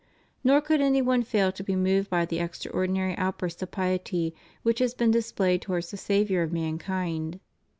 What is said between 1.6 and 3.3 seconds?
be moved by the extraordinary